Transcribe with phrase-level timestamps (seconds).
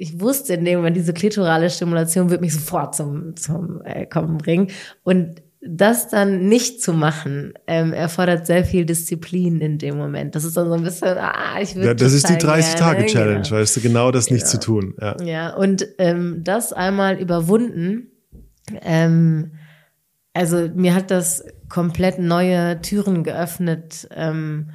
[0.00, 4.38] ich wusste in dem Moment, diese klitorale Stimulation wird mich sofort zum, zum äh, Kommen
[4.38, 4.68] bringen.
[5.02, 10.34] Und das dann nicht zu machen, ähm, erfordert sehr viel Disziplin in dem Moment.
[10.34, 11.88] Das ist dann so ein bisschen, ah, ich würde.
[11.88, 13.60] Ja, das ist die 30-Tage-Challenge, genau.
[13.60, 14.50] weißt du, genau das nicht genau.
[14.50, 14.94] zu tun.
[14.98, 18.06] Ja, ja und ähm, das einmal überwunden,
[18.80, 19.52] ähm,
[20.32, 24.70] also mir hat das komplett neue Türen geöffnet, ähm,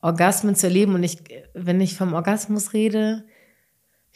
[0.00, 0.96] Orgasmen zu erleben.
[0.96, 1.18] Und ich,
[1.54, 3.22] wenn ich vom Orgasmus rede,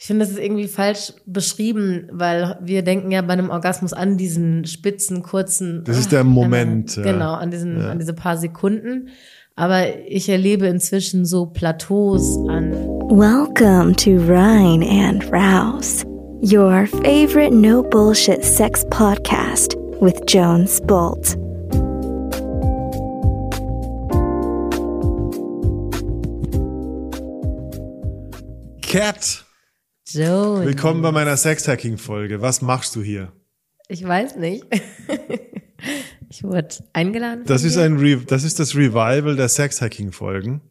[0.01, 4.15] ich finde, das ist irgendwie falsch beschrieben, weil wir denken ja bei einem Orgasmus an
[4.15, 5.83] diesen spitzen, kurzen.
[5.83, 6.97] Das ist der Moment.
[6.97, 7.89] Äh, genau, an diesen, ja.
[7.89, 9.09] an diese paar Sekunden.
[9.57, 12.71] Aber ich erlebe inzwischen so Plateaus an.
[13.09, 16.05] Welcome to Rhine and Rouse,
[16.41, 21.35] your favorite no bullshit sex podcast with Jones Bolt.
[28.81, 29.43] Cat
[30.11, 30.65] Jones.
[30.65, 32.41] Willkommen bei meiner Sexhacking-Folge.
[32.41, 33.31] Was machst du hier?
[33.87, 34.65] Ich weiß nicht.
[36.29, 37.43] ich wurde eingeladen.
[37.45, 40.61] Das ist ein Re das ist das Revival der Sexhacking-Folgen.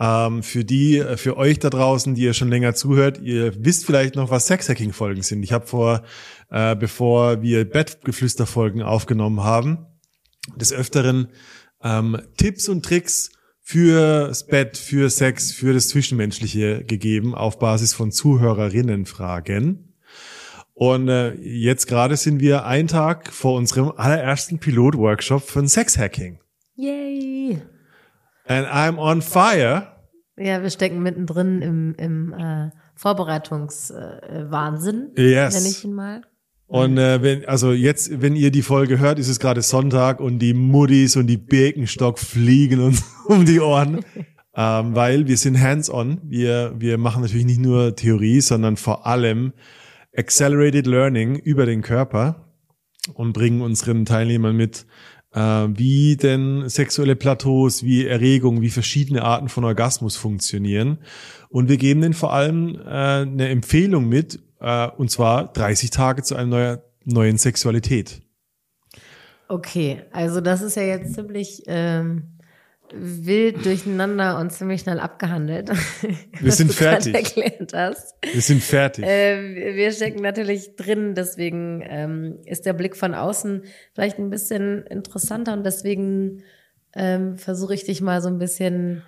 [0.00, 4.14] Ähm, für die, für euch da draußen, die ihr schon länger zuhört, ihr wisst vielleicht
[4.14, 5.42] noch, was Sexhacking-Folgen sind.
[5.42, 6.02] Ich habe vor,
[6.50, 9.86] äh, bevor wir Bettgeflüster-Folgen aufgenommen haben,
[10.56, 11.28] des Öfteren
[11.82, 13.30] ähm, Tipps und Tricks
[13.66, 19.94] fürs Bett, für Sex, für das Zwischenmenschliche gegeben auf Basis von Zuhörerinnenfragen.
[20.74, 26.40] Und äh, jetzt gerade sind wir einen Tag vor unserem allerersten Pilot-Workshop von Sex-Hacking.
[26.74, 27.62] Yay!
[28.46, 29.94] And I'm on fire.
[30.36, 35.54] Ja, wir stecken mittendrin im, im äh, Vorbereitungswahnsinn, äh, yes.
[35.54, 36.20] nenne ich ihn mal.
[36.74, 40.40] Und äh, wenn, also jetzt, wenn ihr die Folge hört, ist es gerade Sonntag und
[40.40, 44.04] die Muddis und die Birkenstock fliegen uns um die Ohren.
[44.56, 46.20] ähm, weil wir sind hands-on.
[46.24, 49.52] Wir, wir machen natürlich nicht nur Theorie, sondern vor allem
[50.16, 52.52] Accelerated Learning über den Körper
[53.14, 54.84] und bringen unseren Teilnehmern mit,
[55.32, 60.98] äh, wie denn sexuelle Plateaus, wie Erregung, wie verschiedene Arten von Orgasmus funktionieren.
[61.50, 66.22] Und wir geben denen vor allem äh, eine Empfehlung mit, äh, und zwar 30 Tage
[66.22, 68.22] zu einer neuen, neuen Sexualität.
[69.46, 72.38] Okay, also das ist ja jetzt ziemlich ähm,
[72.94, 75.70] wild durcheinander und ziemlich schnell abgehandelt.
[76.40, 77.14] Wir sind fertig.
[77.14, 78.14] Erklärt hast.
[78.22, 79.04] Wir sind fertig.
[79.04, 84.86] Äh, wir stecken natürlich drin, deswegen ähm, ist der Blick von außen vielleicht ein bisschen
[84.86, 86.42] interessanter und deswegen
[86.94, 89.02] ähm, versuche ich dich mal so ein bisschen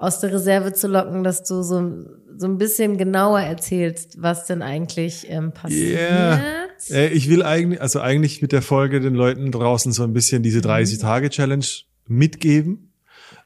[0.00, 1.92] aus der Reserve zu locken, dass du so,
[2.36, 6.00] so ein bisschen genauer erzählst, was denn eigentlich ähm, passiert.
[6.00, 6.40] Yeah.
[6.88, 10.42] Äh, ich will eigentlich, also eigentlich mit der Folge den Leuten draußen so ein bisschen
[10.42, 11.66] diese 30-Tage-Challenge
[12.06, 12.94] mitgeben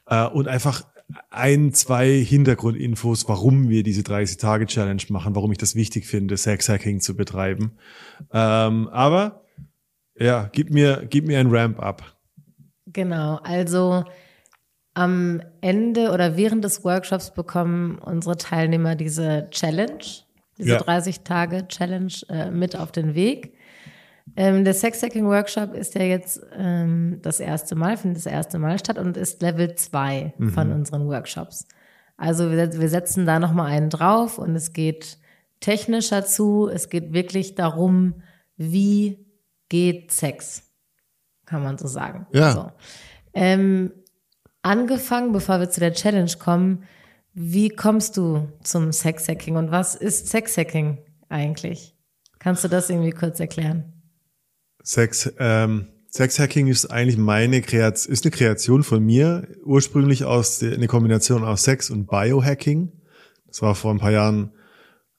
[0.06, 0.84] äh, und einfach
[1.28, 7.16] ein, zwei Hintergrundinfos, warum wir diese 30-Tage-Challenge machen, warum ich das wichtig finde, Sex-Hacking zu
[7.16, 7.72] betreiben.
[8.32, 9.42] Ähm, aber
[10.16, 12.16] ja, gib mir, gib mir ein Ramp-up.
[12.86, 14.04] Genau, also
[14.94, 20.04] am Ende oder während des Workshops bekommen unsere Teilnehmer diese Challenge,
[20.56, 20.80] diese ja.
[20.80, 23.54] 30-Tage-Challenge äh, mit auf den Weg.
[24.36, 28.98] Ähm, der Sex-Hacking-Workshop ist ja jetzt ähm, das erste Mal, findet das erste Mal statt
[28.98, 30.50] und ist Level 2 mhm.
[30.50, 31.66] von unseren Workshops.
[32.16, 35.18] Also wir, wir setzen da nochmal einen drauf und es geht
[35.60, 36.68] technischer zu.
[36.68, 38.22] Es geht wirklich darum,
[38.56, 39.26] wie
[39.68, 40.70] geht Sex,
[41.46, 42.26] kann man so sagen.
[42.32, 42.52] Ja.
[42.52, 42.72] So.
[43.34, 43.92] Ähm,
[44.64, 46.84] angefangen, bevor wir zu der Challenge kommen,
[47.32, 50.98] wie kommst du zum Sexhacking und was ist Sexhacking
[51.28, 51.96] eigentlich?
[52.38, 53.92] Kannst du das irgendwie kurz erklären?
[54.82, 60.86] Sex, ähm, Sexhacking ist eigentlich meine Kreation, ist eine Kreation von mir, ursprünglich aus eine
[60.86, 62.92] Kombination aus Sex und Biohacking.
[63.46, 64.52] Das war vor ein paar Jahren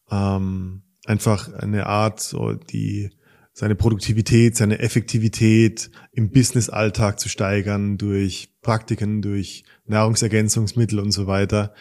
[0.10, 3.12] ähm, einfach eine Art, so die
[3.52, 11.74] seine Produktivität, seine Effektivität im Business-Alltag zu steigern durch Praktiken, durch Nahrungsergänzungsmittel und so weiter.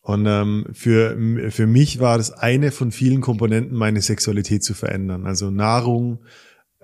[0.00, 1.16] Und ähm, für,
[1.50, 5.26] für mich war das eine von vielen Komponenten, meine Sexualität zu verändern.
[5.26, 6.18] Also Nahrung,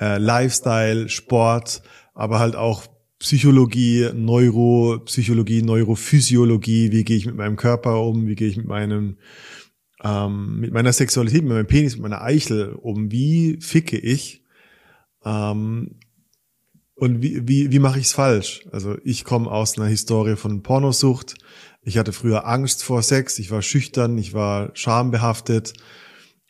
[0.00, 1.82] äh, Lifestyle, Sport,
[2.15, 2.87] aber halt auch
[3.19, 9.17] Psychologie, Neuropsychologie, Neurophysiologie, wie gehe ich mit meinem Körper um, wie gehe ich mit meinem
[10.05, 14.44] ähm, mit meiner Sexualität, mit meinem Penis, mit meiner Eichel um, wie ficke ich
[15.25, 15.97] ähm,
[16.99, 18.67] und wie, wie, wie mache ich es falsch?
[18.73, 21.37] Also ich komme aus einer Historie von Pornosucht.
[21.83, 25.75] Ich hatte früher Angst vor Sex, ich war schüchtern, ich war schambehaftet.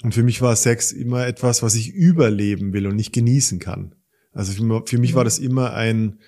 [0.03, 3.95] Und für mich war Sex immer etwas, was ich überleben will und nicht genießen kann.
[4.33, 6.21] Also für, für mich war das immer ein,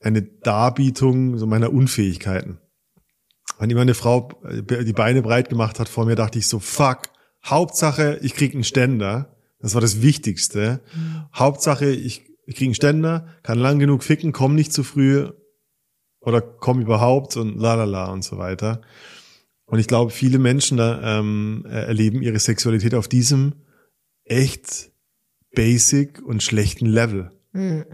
[0.00, 2.58] eine Darbietung so meiner Unfähigkeiten
[3.60, 6.58] wenn immer eine Frau äh, die Beine breit gemacht hat vor mir, dachte ich so,
[6.58, 7.10] fuck,
[7.44, 9.36] Hauptsache, ich krieg einen Ständer.
[9.60, 10.80] Das war das Wichtigste.
[10.94, 11.26] Mhm.
[11.34, 15.30] Hauptsache, ich, ich krieg einen Ständer, kann lang genug ficken, komm nicht zu früh
[16.20, 18.80] oder komm überhaupt und la la la und so weiter.
[19.66, 23.52] Und ich glaube, viele Menschen da, ähm, erleben ihre Sexualität auf diesem
[24.24, 24.90] echt
[25.54, 27.30] basic und schlechten Level.
[27.52, 27.84] Mhm.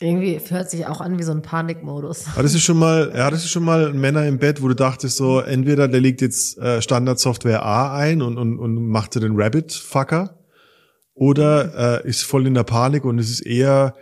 [0.00, 2.26] Irgendwie hört sich auch an wie so ein Panikmodus.
[2.34, 4.74] Aber das ist schon mal, ja, das ist schon mal Männer im Bett, wo du
[4.74, 9.40] dachtest so, entweder der legt jetzt äh, Standardsoftware A ein und, und, und macht den
[9.40, 10.45] Rabbit-Fucker,
[11.16, 13.94] oder äh, ist voll in der Panik und es ist eher,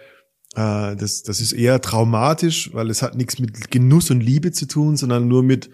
[0.56, 4.66] äh, das, das ist eher traumatisch, weil es hat nichts mit Genuss und Liebe zu
[4.66, 5.70] tun, sondern nur mit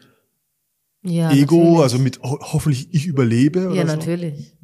[1.02, 1.82] ja, Ego, natürlich.
[1.82, 3.72] also mit ho hoffentlich ich überlebe.
[3.74, 3.96] Ja, so.
[3.96, 4.54] natürlich.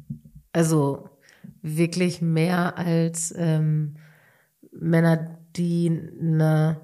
[0.53, 1.09] Also
[1.63, 3.95] wirklich mehr als ähm,
[4.71, 5.91] Männer, die
[6.21, 6.79] eine,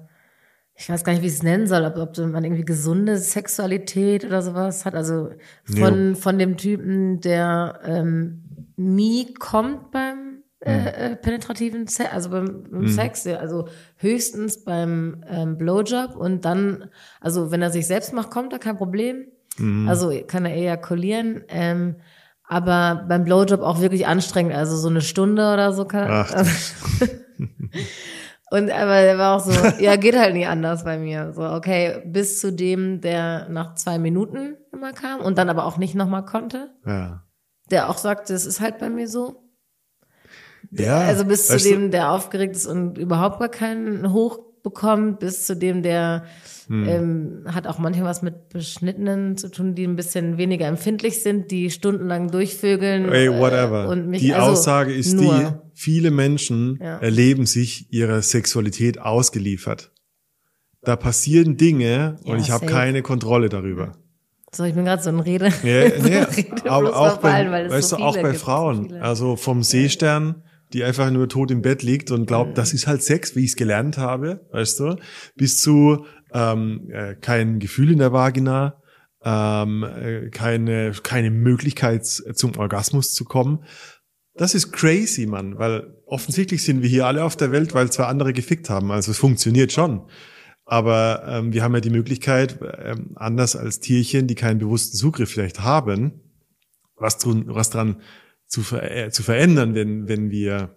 [0.74, 4.24] ich weiß gar nicht, wie ich es nennen soll, ob, ob man irgendwie gesunde Sexualität
[4.24, 4.96] oder sowas hat.
[4.96, 5.30] Also
[5.64, 6.14] von, ja.
[6.16, 8.43] von dem Typen, der ähm,
[8.76, 10.86] nie kommt beim äh, mhm.
[10.86, 12.88] äh, penetrativen Sex, also beim, beim mhm.
[12.88, 16.90] Sex, also höchstens beim ähm, Blowjob und dann,
[17.20, 19.26] also wenn er sich selbst macht, kommt da kein Problem.
[19.58, 19.88] Mhm.
[19.88, 21.44] Also kann er ejakulieren.
[21.48, 21.96] Ähm,
[22.46, 26.08] aber beim Blowjob auch wirklich anstrengend, also so eine Stunde oder so kann.
[26.10, 26.32] Ach.
[26.32, 26.50] Also,
[28.50, 31.32] Und aber der war auch so, ja, geht halt nie anders bei mir.
[31.32, 35.76] So, okay, bis zu dem, der nach zwei Minuten immer kam und dann aber auch
[35.76, 36.70] nicht nochmal konnte.
[36.86, 37.24] Ja.
[37.70, 39.40] Der auch sagte, es ist halt bei mir so.
[40.70, 41.00] Ja.
[41.00, 45.54] Also bis zu dem, der aufgeregt ist und überhaupt gar keinen Hoch bekommt, bis zu
[45.56, 46.24] dem, der
[46.66, 46.88] hm.
[46.88, 51.50] ähm, hat auch manchmal was mit Beschnittenen zu tun, die ein bisschen weniger empfindlich sind,
[51.50, 53.10] die stundenlang durchvögeln.
[53.10, 53.84] Hey, whatever.
[53.84, 55.38] Äh, und mich, die also Aussage ist nur.
[55.38, 56.98] die, viele Menschen ja.
[56.98, 59.92] erleben sich ihrer Sexualität ausgeliefert.
[60.80, 63.92] Da passieren Dinge und ja, ich habe keine Kontrolle darüber.
[64.54, 65.46] So, ich bin gerade so ein Rede.
[65.46, 68.94] Ja, nee, Rede aber auch bei, weißt so du, auch bei Frauen.
[68.94, 72.54] Also vom Seestern die einfach nur tot im Bett liegt und glaubt, mhm.
[72.54, 74.96] das ist halt Sex, wie ich es gelernt habe, weißt du,
[75.36, 78.82] bis zu ähm, äh, kein Gefühl in der Vagina,
[79.24, 83.64] ähm, äh, keine, keine Möglichkeit zum Orgasmus zu kommen.
[84.34, 88.06] Das ist crazy, Mann, weil offensichtlich sind wir hier alle auf der Welt, weil zwei
[88.06, 88.90] andere gefickt haben.
[88.90, 90.02] Also es funktioniert schon.
[90.66, 95.30] Aber ähm, wir haben ja die Möglichkeit, ähm, anders als Tierchen, die keinen bewussten Zugriff
[95.30, 96.20] vielleicht haben,
[96.96, 98.00] was, tun, was dran
[98.46, 100.74] zu, ver äh, zu verändern, wenn, wenn wir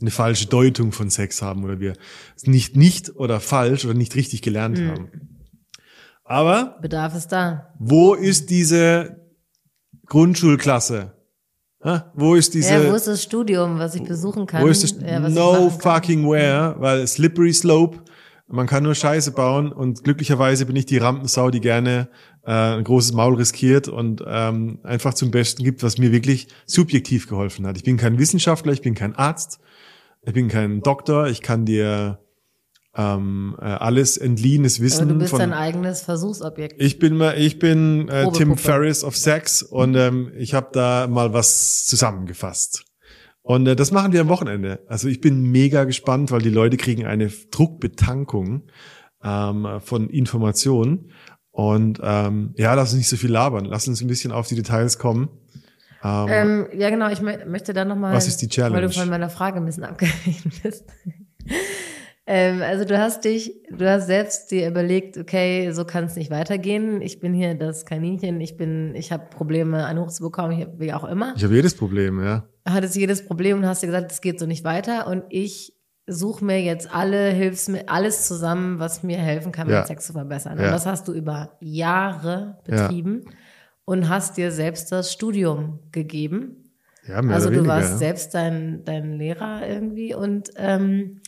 [0.00, 1.94] eine falsche Deutung von Sex haben oder wir
[2.36, 4.90] es nicht nicht oder falsch oder nicht richtig gelernt mhm.
[4.90, 5.10] haben.
[6.24, 7.74] Aber Bedarf ist da.
[7.78, 9.20] Wo ist diese
[10.06, 11.12] Grundschulklasse?
[11.84, 12.12] Ha?
[12.14, 12.72] Wo ist diese?
[12.72, 14.62] Ja, wo ist das Studium, was ich besuchen kann?
[14.62, 14.96] Wo ist das?
[15.00, 17.98] Ja, no fucking where, weil slippery slope.
[18.46, 22.08] Man kann nur Scheiße bauen und glücklicherweise bin ich die Rampensau, die gerne
[22.44, 27.26] äh, ein großes Maul riskiert und ähm, einfach zum Besten gibt, was mir wirklich subjektiv
[27.26, 27.76] geholfen hat.
[27.78, 29.60] Ich bin kein Wissenschaftler, ich bin kein Arzt,
[30.22, 32.18] ich bin kein Doktor, ich kann dir
[32.96, 35.04] ähm, äh, alles entliehenes Wissen.
[35.04, 36.80] Aber du bist von, dein eigenes Versuchsobjekt.
[36.80, 41.06] Ich bin mal, ich bin äh, Tim Ferriss of Sex und ähm, ich habe da
[41.08, 42.84] mal was zusammengefasst.
[43.44, 44.80] Und äh, das machen wir am Wochenende.
[44.88, 48.62] Also ich bin mega gespannt, weil die Leute kriegen eine Druckbetankung
[49.22, 51.12] ähm, von Informationen.
[51.50, 53.66] Und ähm, ja, lass uns nicht so viel labern.
[53.66, 55.28] Lass uns ein bisschen auf die Details kommen.
[56.02, 57.10] Ähm, ähm, ja, genau.
[57.10, 58.14] Ich möchte da nochmal.
[58.14, 58.76] Was ist die Challenge?
[58.76, 60.86] Weil du von meiner Frage ein bisschen abgewichen bist.
[62.26, 66.30] ähm, also du hast dich, du hast selbst dir überlegt, okay, so kann es nicht
[66.30, 67.02] weitergehen.
[67.02, 68.40] Ich bin hier das Kaninchen.
[68.40, 71.34] Ich bin, ich habe Probleme, einen hochzubekommen, ich, wie auch immer.
[71.36, 72.48] Ich habe jedes Problem, ja.
[72.64, 75.06] Hattest jedes Problem und hast dir gesagt, es geht so nicht weiter.
[75.06, 75.74] Und ich
[76.06, 79.76] suche mir jetzt alle Hilfsmittel, alles zusammen, was mir helfen kann, ja.
[79.76, 80.58] meinen Sex zu verbessern.
[80.58, 80.66] Ja.
[80.66, 83.22] Und das hast du über Jahre betrieben.
[83.24, 83.32] Ja
[83.84, 86.70] und hast dir selbst das Studium gegeben.
[87.06, 91.20] Ja, mehr also du weniger, warst selbst dein, dein Lehrer irgendwie und ähm,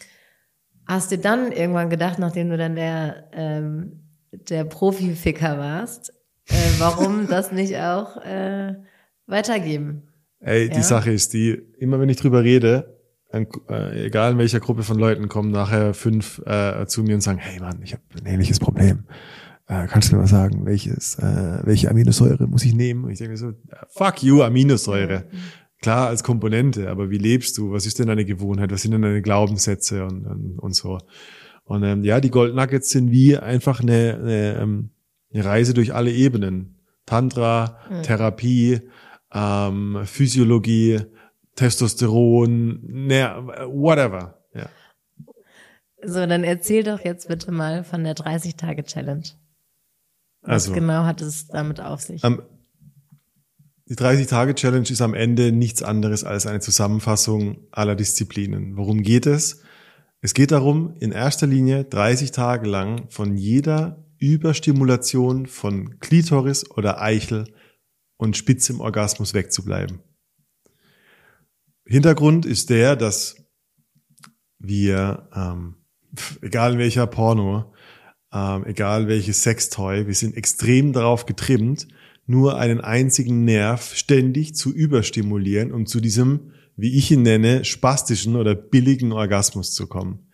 [0.86, 6.14] hast dir dann irgendwann gedacht, nachdem du dann der, ähm, der Profificker warst,
[6.48, 8.74] äh, warum das nicht auch äh,
[9.26, 10.05] weitergeben?
[10.40, 10.82] Ey, die ja?
[10.82, 12.96] Sache ist die, immer wenn ich drüber rede,
[13.30, 17.20] dann, äh, egal in welcher Gruppe von Leuten, kommen nachher fünf äh, zu mir und
[17.20, 19.04] sagen, hey Mann, ich habe ein ähnliches Problem
[19.68, 23.04] äh, kannst du mir mal sagen, welches, äh, welche Aminosäure muss ich nehmen?
[23.04, 23.52] Und ich denke so,
[23.88, 25.24] fuck you, Aminosäure.
[25.82, 27.72] Klar, als Komponente, aber wie lebst du?
[27.72, 28.70] Was ist denn deine Gewohnheit?
[28.70, 30.98] Was sind denn deine Glaubenssätze und, und, und so?
[31.64, 34.90] Und ähm, ja, die Gold Nuggets sind wie einfach eine, eine, ähm,
[35.32, 36.76] eine Reise durch alle Ebenen.
[37.04, 38.02] Tantra, mhm.
[38.02, 38.80] Therapie,
[39.36, 41.02] ähm, Physiologie,
[41.56, 43.34] Testosteron, ne,
[43.68, 44.42] whatever.
[44.54, 44.68] Ja.
[46.02, 49.24] So, dann erzähl doch jetzt bitte mal von der 30-Tage-Challenge.
[50.42, 52.24] Was also, genau hat es damit auf sich?
[52.24, 52.42] Am,
[53.88, 58.76] die 30-Tage-Challenge ist am Ende nichts anderes als eine Zusammenfassung aller Disziplinen.
[58.76, 59.62] Worum geht es?
[60.22, 67.02] Es geht darum, in erster Linie 30 Tage lang von jeder Überstimulation von Klitoris oder
[67.02, 67.44] Eichel
[68.16, 70.00] und spitzem Orgasmus wegzubleiben.
[71.86, 73.36] Hintergrund ist der, dass
[74.58, 75.76] wir, ähm,
[76.40, 77.72] egal welcher Porno,
[78.32, 81.86] ähm, egal welches Sextoy, wir sind extrem darauf getrimmt,
[82.26, 88.36] nur einen einzigen Nerv ständig zu überstimulieren, um zu diesem, wie ich ihn nenne, spastischen
[88.36, 90.26] oder billigen Orgasmus zu kommen.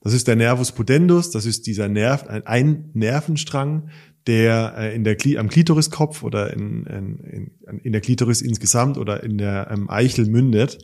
[0.00, 3.88] Das ist der Nervus pudendus, das ist dieser Nerv, ein, Nervenstrang,
[4.26, 9.38] der äh, in der am Klitoriskopf oder in, in, in der Klitoris insgesamt oder in
[9.38, 10.78] der ähm, Eichel mündet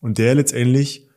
[0.00, 1.08] und der letztendlich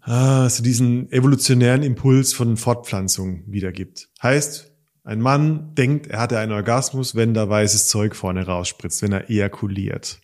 [0.00, 4.08] ah, so diesen evolutionären Impuls von Fortpflanzung wiedergibt.
[4.22, 4.72] Heißt,
[5.04, 9.28] ein Mann denkt, er hatte einen Orgasmus, wenn da weißes Zeug vorne rausspritzt, wenn er
[9.28, 10.20] ejakuliert.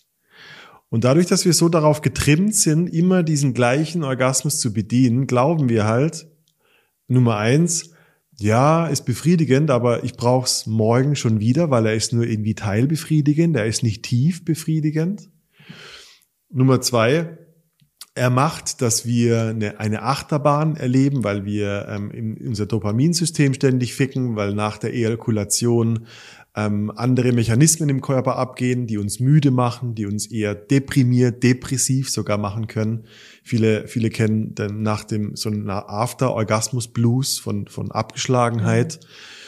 [0.89, 5.69] Und dadurch, dass wir so darauf getrimmt sind, immer diesen gleichen Orgasmus zu bedienen, glauben
[5.69, 6.27] wir halt,
[7.07, 7.91] Nummer eins,
[8.41, 12.55] ja, ist befriedigend, aber ich brauche es morgen schon wieder, weil er ist nur irgendwie
[12.55, 15.29] teilbefriedigend, er ist nicht tief befriedigend.
[16.51, 17.39] Nummer zwei,
[18.15, 23.95] er macht, dass wir eine, eine Achterbahn erleben, weil wir ähm, in, unser Dopaminsystem ständig
[23.95, 26.07] ficken, weil nach der Ejakulation
[26.57, 32.11] ähm, andere Mechanismen im Körper abgehen, die uns müde machen, die uns eher deprimiert, depressiv
[32.11, 33.05] sogar machen können.
[33.45, 39.01] Viele, viele kennen dann nach dem so einer After-Orgasmus-Blues von, von Abgeschlagenheit.
[39.03, 39.41] Mhm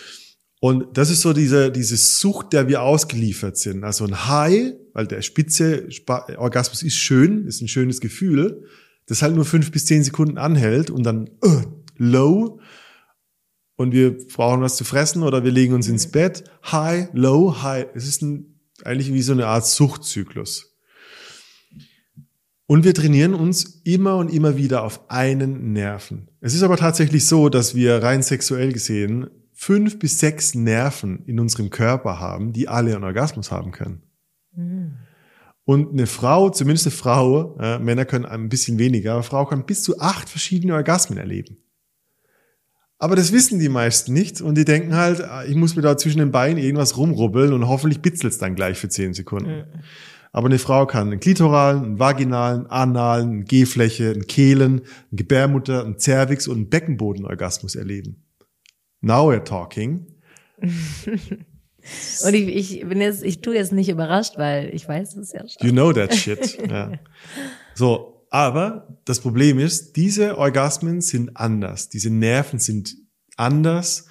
[0.62, 3.82] und das ist so diese, diese Sucht, der wir ausgeliefert sind.
[3.82, 5.88] Also ein High, weil der spitze
[6.36, 8.62] Orgasmus ist schön, ist ein schönes Gefühl,
[9.06, 11.62] das halt nur fünf bis zehn Sekunden anhält und dann uh,
[11.96, 12.60] low
[13.76, 16.44] und wir brauchen was zu fressen oder wir legen uns ins Bett.
[16.70, 17.86] High, low, high.
[17.94, 20.76] Es ist ein, eigentlich wie so eine Art Suchtzyklus.
[22.66, 26.28] Und wir trainieren uns immer und immer wieder auf einen Nerven.
[26.40, 31.38] Es ist aber tatsächlich so, dass wir rein sexuell gesehen fünf bis sechs Nerven in
[31.38, 34.02] unserem Körper haben, die alle einen Orgasmus haben können.
[34.56, 34.94] Mhm.
[35.64, 39.46] Und eine Frau, zumindest eine Frau, äh, Männer können ein bisschen weniger, aber eine Frau
[39.46, 41.58] kann bis zu acht verschiedene Orgasmen erleben.
[43.02, 45.96] Aber das wissen die meisten nicht und die denken halt, ah, ich muss mir da
[45.96, 49.56] zwischen den Beinen irgendwas rumrubbeln und hoffentlich bitzelt es dann gleich für zehn Sekunden.
[49.56, 49.64] Mhm.
[50.30, 55.84] Aber eine Frau kann einen klitoralen, einen vaginalen, analen, eine G-Fläche, einen Kehlen, einen Gebärmutter,
[55.84, 58.22] einen Cervix und einen Beckenbodenorgasmus erleben.
[59.00, 60.06] Now we're talking.
[62.24, 65.40] Und ich, ich bin jetzt, ich tue jetzt nicht überrascht, weil ich weiß es ja
[65.40, 65.66] schon.
[65.66, 66.56] You know that shit.
[66.70, 66.92] ja.
[67.74, 71.90] So, aber das Problem ist, diese Orgasmen sind anders.
[71.90, 72.96] Diese Nerven sind
[73.36, 74.06] anders,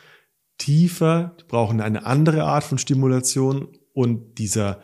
[0.60, 4.80] tiefer, brauchen eine andere Art von Stimulation und dieser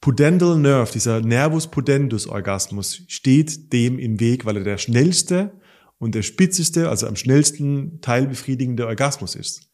[0.00, 5.60] Pudendal Nerve, dieser Nervus pudendus Orgasmus steht dem im Weg, weil er der schnellste
[5.98, 9.70] und der spitzeste, also am schnellsten teilbefriedigende Orgasmus ist.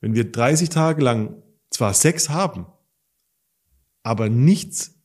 [0.00, 2.66] Wenn wir 30 Tage lang zwar Sex haben,
[4.02, 4.97] aber nichts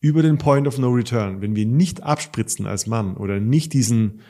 [0.00, 4.20] über den Point of No Return, wenn wir nicht abspritzen als Mann oder nicht diesen,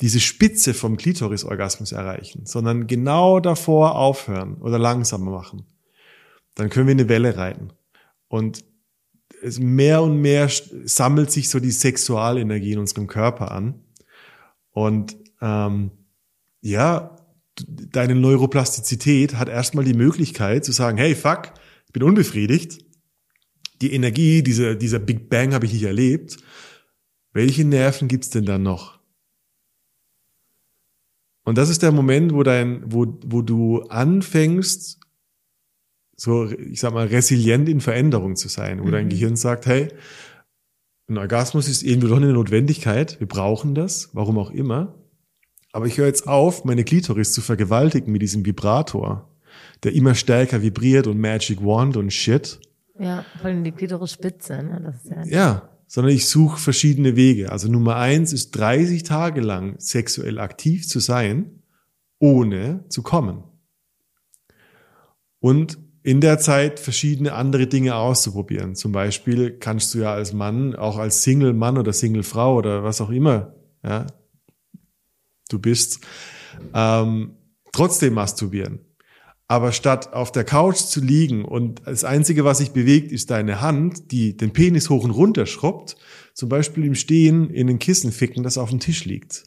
[0.00, 5.64] diese Spitze vom Klitorisorgasmus erreichen, sondern genau davor aufhören oder langsamer machen,
[6.54, 7.70] dann können wir eine Welle reiten.
[8.28, 8.64] Und
[9.42, 10.48] es mehr und mehr
[10.84, 13.74] sammelt sich so die Sexualenergie in unserem Körper an.
[14.72, 15.90] Und ähm,
[16.62, 17.16] ja,
[17.66, 21.52] deine Neuroplastizität hat erstmal die Möglichkeit zu sagen, hey, fuck,
[21.86, 22.85] ich bin unbefriedigt.
[23.80, 26.38] Die Energie, diese, dieser Big Bang habe ich nicht erlebt.
[27.32, 28.98] Welche Nerven gibt's denn dann noch?
[31.44, 34.98] Und das ist der Moment, wo dein, wo, wo du anfängst,
[36.16, 38.92] so, ich sag mal, resilient in Veränderung zu sein, wo mhm.
[38.92, 39.88] dein Gehirn sagt, hey,
[41.08, 43.20] ein Orgasmus ist irgendwie doch eine Notwendigkeit.
[43.20, 44.94] Wir brauchen das, warum auch immer.
[45.72, 49.30] Aber ich höre jetzt auf, meine Klitoris zu vergewaltigen mit diesem Vibrator,
[49.84, 52.60] der immer stärker vibriert und Magic Wand und Shit.
[52.98, 54.62] Ja, vor allem die Klitorisspitze.
[54.62, 54.80] Ne?
[54.84, 57.52] Das ist ja, ja, sondern ich suche verschiedene Wege.
[57.52, 61.62] Also Nummer eins ist 30 Tage lang sexuell aktiv zu sein,
[62.18, 63.44] ohne zu kommen.
[65.40, 68.76] Und in der Zeit verschiedene andere Dinge auszuprobieren.
[68.76, 73.10] Zum Beispiel kannst du ja als Mann, auch als Single-Mann oder Single-Frau oder was auch
[73.10, 74.06] immer, ja,
[75.48, 76.00] du bist,
[76.74, 77.36] ähm,
[77.72, 78.85] trotzdem masturbieren.
[79.48, 83.60] Aber statt auf der Couch zu liegen und das Einzige, was sich bewegt, ist deine
[83.60, 85.96] Hand, die den Penis hoch und runter schrubbt,
[86.34, 89.44] zum Beispiel im Stehen in den Kissen ficken, das auf dem Tisch liegt.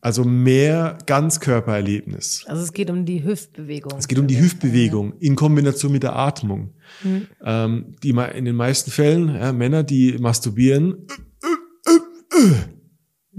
[0.00, 2.44] Also mehr Ganzkörpererlebnis.
[2.46, 3.98] Also es geht um die Hüftbewegung.
[3.98, 6.74] Es geht um die Hüftbewegung in Kombination mit der Atmung.
[7.02, 7.26] Mhm.
[7.42, 11.06] Ähm, die in den meisten Fällen, ja, Männer, die masturbieren,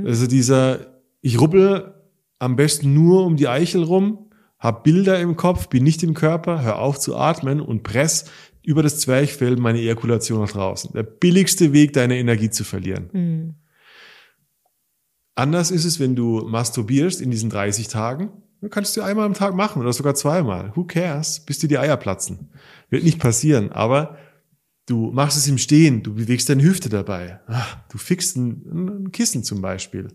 [0.03, 1.94] also dieser, ich rubbel
[2.39, 4.25] am besten nur um die Eichel rum,
[4.60, 8.26] hab Bilder im Kopf, bin nicht im Körper, hör auf zu atmen und press
[8.64, 10.92] über das Zwerchfell meine Ejakulation nach draußen.
[10.94, 13.10] Der billigste Weg, deine Energie zu verlieren.
[13.14, 13.56] Mhm.
[15.36, 18.32] Anders ist es, wenn du masturbierst in diesen 30 Tagen.
[18.62, 20.72] Dann kannst du einmal am Tag machen oder sogar zweimal.
[20.76, 21.42] Who cares?
[21.42, 22.50] Bis dir die Eier platzen.
[22.90, 24.18] Wird nicht passieren, aber
[24.86, 27.39] du machst es im Stehen, du bewegst deine Hüfte dabei.
[27.48, 30.10] Ah, Du fixst ein, ein Kissen zum Beispiel.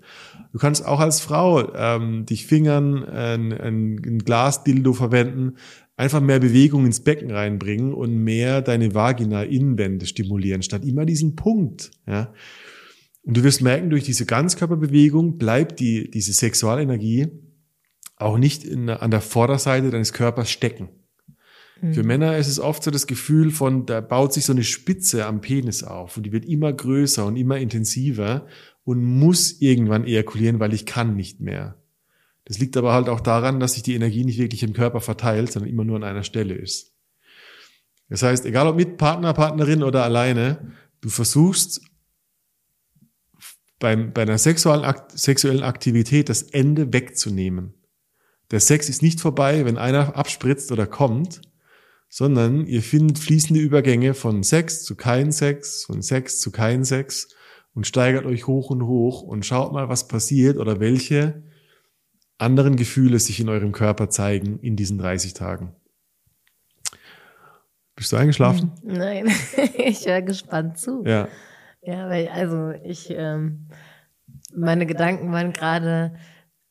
[0.53, 5.57] Du kannst auch als Frau ähm, dich fingern, ein, ein, ein Glasdildo verwenden,
[5.97, 11.91] einfach mehr Bewegung ins Becken reinbringen und mehr deine Vagina-Innenwände stimulieren, statt immer diesen Punkt.
[12.07, 12.35] Ja.
[13.23, 17.29] Und du wirst merken, durch diese Ganzkörperbewegung bleibt die, diese Sexualenergie
[18.17, 20.91] auch nicht in, an der Vorderseite deines Körpers stecken.
[21.81, 25.25] Für Männer ist es oft so das Gefühl von, da baut sich so eine Spitze
[25.25, 28.47] am Penis auf und die wird immer größer und immer intensiver
[28.85, 31.77] und muss irgendwann ejakulieren, weil ich kann nicht mehr.
[32.45, 35.53] Das liegt aber halt auch daran, dass sich die Energie nicht wirklich im Körper verteilt,
[35.53, 36.93] sondern immer nur an einer Stelle ist.
[38.11, 41.81] Das heißt, egal ob mit Partner, Partnerin oder alleine, du versuchst
[43.79, 47.75] beim, bei einer sexuellen Aktivität das Ende wegzunehmen.
[48.51, 51.41] Der Sex ist nicht vorbei, wenn einer abspritzt oder kommt,
[52.11, 57.29] sondern ihr findet fließende Übergänge von Sex zu kein Sex, von Sex zu kein Sex
[57.73, 61.45] und steigert euch hoch und hoch und schaut mal, was passiert oder welche
[62.37, 65.77] anderen Gefühle sich in eurem Körper zeigen in diesen 30 Tagen.
[67.95, 68.73] Bist du eingeschlafen?
[68.83, 69.31] Nein,
[69.77, 71.05] ich höre gespannt zu.
[71.07, 71.29] Ja.
[71.83, 73.69] Ja, weil, also ich, ähm,
[74.55, 76.15] meine Gedanken waren gerade,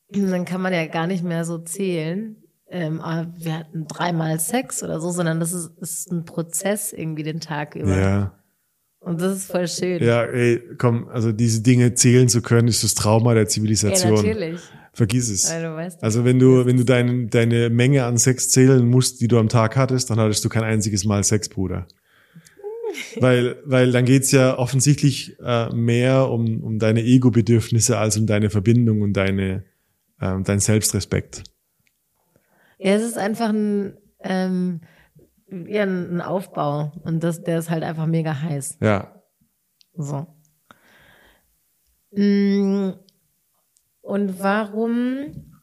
[0.09, 2.35] dann kann man ja gar nicht mehr so zählen.
[2.71, 7.23] Ähm, ah, wir hatten dreimal Sex oder so, sondern das ist, ist ein Prozess irgendwie
[7.23, 7.97] den Tag über.
[7.97, 8.39] Ja.
[8.99, 10.03] Und das ist voll schön.
[10.03, 14.13] Ja, ey, komm, also diese Dinge zählen zu können, ist das Trauma der Ja, Zivilisation.
[14.13, 14.59] natürlich.
[14.93, 15.49] Vergiss es.
[15.49, 19.21] Weil du weißt, Also wenn du, wenn du deine, deine Menge an Sex zählen musst,
[19.21, 21.87] die du am Tag hattest, dann hattest du kein einziges Mal Sex, Bruder.
[23.19, 28.49] weil, weil dann geht's ja offensichtlich äh, mehr um, um deine Ego-Bedürfnisse als um deine
[28.49, 29.63] Verbindung und deine,
[30.21, 31.43] ähm, dein Selbstrespekt.
[32.79, 34.81] Ja, es ist einfach ein, ähm,
[35.49, 36.91] ja, ein Aufbau.
[37.03, 38.77] Und das, der ist halt einfach mega heiß.
[38.81, 39.21] Ja.
[39.93, 40.27] So.
[42.11, 42.91] Mm,
[44.01, 45.59] Und warum,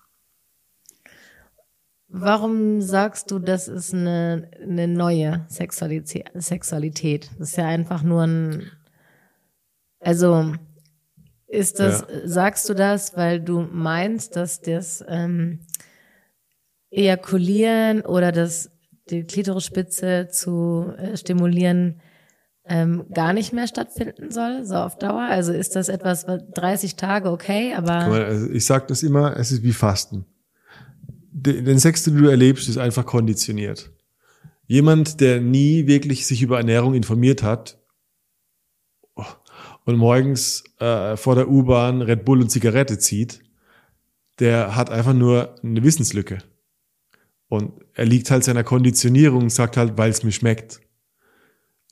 [2.09, 7.31] warum sagst du, das ist eine, eine neue Sexualität, Sexualität?
[7.38, 8.70] Das ist ja einfach nur ein,
[10.00, 10.52] also,
[11.48, 15.61] ist das, sagst du das, weil du meinst, dass das ähm,
[16.90, 18.70] Ejakulieren oder das,
[19.11, 22.01] die Klitorisspitze zu äh, stimulieren
[22.68, 25.22] ähm, gar nicht mehr stattfinden soll, so auf Dauer?
[25.29, 29.37] Also ist das etwas, was 30 Tage okay, aber mal, also ich sag das immer,
[29.37, 30.27] es ist wie Fasten.
[31.31, 33.92] De- Den Sex, den du erlebst, ist einfach konditioniert.
[34.66, 37.79] Jemand, der nie wirklich sich über Ernährung informiert hat
[39.14, 39.22] oh,
[39.85, 43.42] und morgens äh, vor der U-Bahn Red Bull und Zigarette zieht,
[44.40, 46.38] der hat einfach nur eine Wissenslücke.
[47.48, 50.80] Und er liegt halt seiner Konditionierung und sagt halt, weil es mir schmeckt.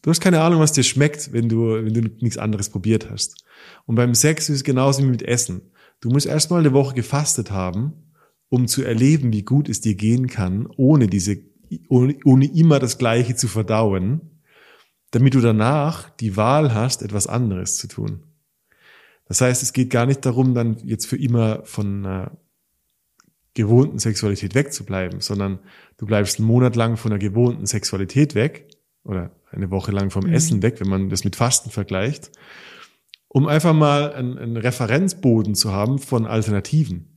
[0.02, 3.44] Du hast keine Ahnung, was dir schmeckt, wenn du, wenn du nichts anderes probiert hast.
[3.86, 5.70] Und beim Sex ist es genauso wie mit Essen.
[6.00, 7.94] Du musst erstmal eine Woche gefastet haben,
[8.48, 11.38] um zu erleben, wie gut es dir gehen kann, ohne diese,
[11.88, 14.42] ohne, ohne immer das Gleiche zu verdauen,
[15.12, 18.24] damit du danach die Wahl hast, etwas anderes zu tun.
[19.26, 22.36] Das heißt, es geht gar nicht darum, dann jetzt für immer von einer
[23.54, 25.60] gewohnten Sexualität wegzubleiben, sondern
[25.96, 28.68] du bleibst einen Monat lang von der gewohnten Sexualität weg
[29.04, 32.32] oder eine Woche lang vom Essen weg, wenn man das mit Fasten vergleicht,
[33.28, 37.10] um einfach mal einen, einen Referenzboden zu haben von Alternativen.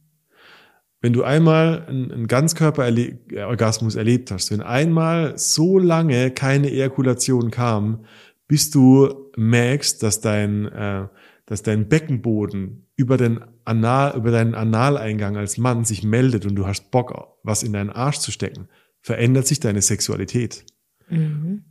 [1.00, 8.06] Wenn du einmal einen, einen Ganzkörper-Orgasmus erlebt hast, wenn einmal so lange keine Ejakulation kam,
[8.48, 11.08] bis du merkst, dass dein, äh,
[11.46, 16.66] dass dein Beckenboden über den Anal, über deinen Analeingang als Mann sich meldet und du
[16.66, 18.68] hast Bock, was in deinen Arsch zu stecken,
[19.02, 20.66] verändert sich deine Sexualität.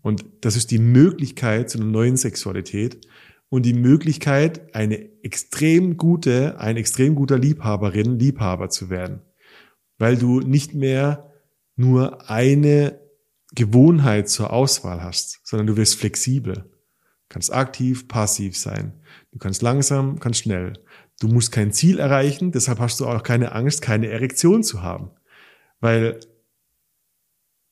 [0.02, 3.06] Und das ist die Möglichkeit zu einer neuen Sexualität
[3.48, 9.22] und die Möglichkeit, eine extrem gute, ein extrem guter Liebhaberin, Liebhaber zu werden.
[9.98, 11.32] Weil du nicht mehr
[11.76, 13.00] nur eine
[13.54, 16.54] Gewohnheit zur Auswahl hast, sondern du wirst flexibel.
[16.54, 19.00] Du kannst aktiv, passiv sein.
[19.32, 20.74] Du kannst langsam, kannst schnell.
[21.20, 25.10] Du musst kein Ziel erreichen, deshalb hast du auch keine Angst, keine Erektion zu haben.
[25.80, 26.20] Weil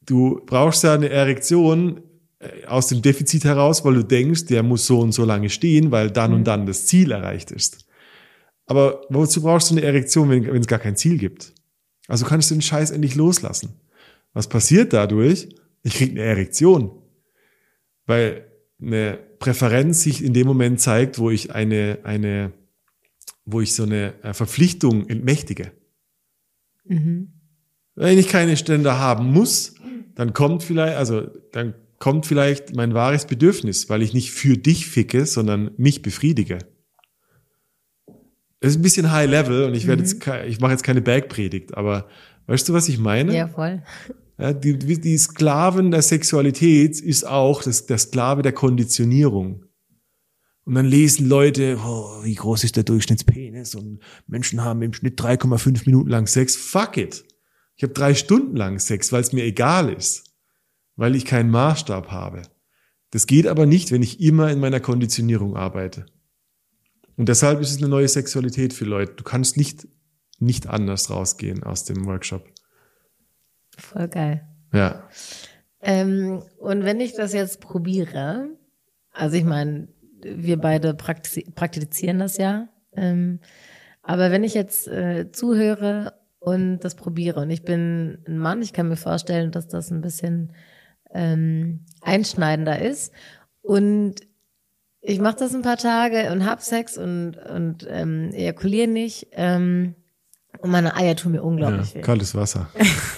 [0.01, 2.03] du brauchst ja eine Erektion
[2.39, 5.91] äh, aus dem Defizit heraus, weil du denkst, der muss so und so lange stehen,
[5.91, 6.37] weil dann mhm.
[6.39, 7.87] und dann das Ziel erreicht ist.
[8.67, 11.53] Aber wozu brauchst du eine Erektion, wenn, wenn es gar kein Ziel gibt?
[12.09, 13.81] Also kannst du den Scheiß endlich loslassen.
[14.33, 15.49] Was passiert dadurch?
[15.83, 16.91] Ich krieg eine Erektion.
[18.07, 22.53] Weil eine Präferenz sich in dem Moment zeigt, wo ich eine, eine,
[23.45, 25.73] wo ich so eine äh, Verpflichtung entmächtige.
[26.85, 27.33] Mhm.
[27.95, 29.75] Wenn ich keine Ständer haben muss,
[30.15, 34.87] dann kommt vielleicht, also dann kommt vielleicht mein wahres Bedürfnis, weil ich nicht für dich
[34.87, 36.59] ficke, sondern mich befriedige.
[38.61, 40.09] Das ist ein bisschen High Level und ich werde mhm.
[40.09, 42.09] jetzt, ich mache jetzt keine Bergpredigt, aber
[42.47, 43.37] weißt du, was ich meine?
[43.37, 43.83] Ja, voll.
[44.39, 49.64] Ja, die, die Sklaven der Sexualität ist auch das, der Sklave der Konditionierung.
[50.65, 53.75] Und dann lesen Leute, oh, wie groß ist der Durchschnittspenis?
[53.75, 56.57] Und Menschen haben im Schnitt 3,5 Minuten lang Sex.
[56.57, 57.25] Fuck it.
[57.77, 60.25] Ich habe drei Stunden lang Sex, weil es mir egal ist.
[60.97, 62.43] Weil ich keinen Maßstab habe.
[63.11, 66.07] Das geht aber nicht, wenn ich immer in meiner Konditionierung arbeite.
[67.17, 69.13] Und deshalb ist es eine neue Sexualität für Leute.
[69.15, 69.87] Du kannst nicht,
[70.39, 72.49] nicht anders rausgehen aus dem Workshop.
[73.77, 74.49] Voll geil.
[74.73, 75.09] Ja.
[75.81, 78.49] Ähm, und wenn ich das jetzt probiere,
[79.13, 79.89] also ich meine,
[80.25, 83.41] wir beide praktizieren das ja, ähm,
[84.03, 88.73] aber wenn ich jetzt äh, zuhöre und das probiere und ich bin ein Mann, ich
[88.73, 90.53] kann mir vorstellen, dass das ein bisschen
[91.13, 93.13] ähm, einschneidender ist
[93.63, 94.17] und
[95.07, 99.29] ich mache das ein paar Tage und hab Sex und, und ähm, ejakuliere nicht.
[99.33, 99.95] Ähm,
[100.65, 102.01] und meine Eier tun mir unglaublich ja, weh.
[102.01, 102.71] Kaltes Wasser.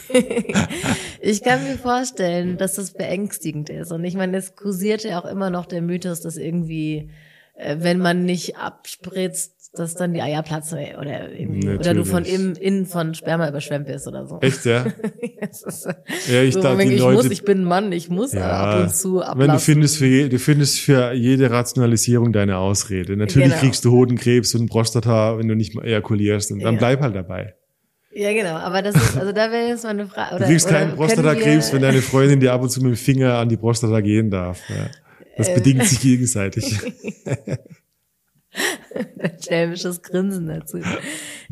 [1.20, 3.92] ich kann mir vorstellen, dass das beängstigend ist.
[3.92, 7.12] Und ich meine, es kursiert ja auch immer noch der Mythos, dass irgendwie,
[7.54, 12.24] äh, wenn man nicht abspritzt, dass dann die Eier platzen oder irgendwie, oder du von
[12.24, 14.38] innen, innen von Sperma überschwemmt bist oder so.
[14.40, 14.86] Echt, ja?
[15.40, 15.88] ist,
[16.28, 18.80] ja, ich so, dachte, ich Leute, muss, ich bin ein Mann, ich muss ja, ab
[18.82, 19.40] und zu ablassen.
[19.40, 23.16] Wenn du findest für, je, du findest für jede Rationalisierung deine Ausrede.
[23.16, 23.60] Natürlich genau.
[23.60, 26.78] kriegst du Hodenkrebs und Prostata, wenn du nicht ejakulierst und dann ja.
[26.78, 27.54] bleib halt dabei.
[28.12, 30.38] Ja, genau, aber das ist, also da wäre jetzt mal eine Frage.
[30.38, 33.50] du kriegst keinen Prostatakrebs, wenn deine Freundin dir ab und zu mit dem Finger an
[33.50, 34.58] die Prostata gehen darf.
[34.70, 34.88] Ja.
[35.36, 35.54] Das ähm.
[35.56, 36.78] bedingt sich gegenseitig.
[39.44, 40.78] Schelmisches Grinsen dazu.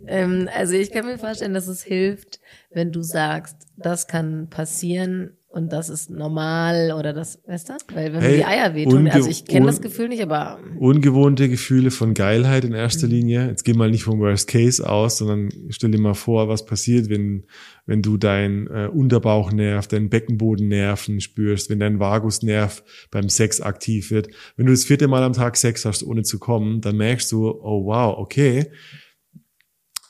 [0.06, 2.40] Ähm, also ich kann mir vorstellen, dass es hilft,
[2.70, 7.74] wenn du sagst, das kann passieren und das ist normal oder das, weißt du?
[7.94, 10.58] Weil wenn hey, die Eier wehtun, also ich kenne das Gefühl nicht, aber.
[10.80, 13.12] Ungewohnte Gefühle von Geilheit in erster mhm.
[13.12, 13.46] Linie.
[13.46, 17.08] Jetzt geh mal nicht vom Worst Case aus, sondern stell dir mal vor, was passiert,
[17.08, 17.44] wenn,
[17.86, 24.28] wenn du dein äh, Unterbauchnerv, deinen Beckenbodennerven spürst, wenn dein Vagusnerv beim Sex aktiv wird.
[24.56, 27.48] Wenn du das vierte Mal am Tag Sex hast, ohne zu kommen, dann merkst du,
[27.48, 28.70] oh wow, okay.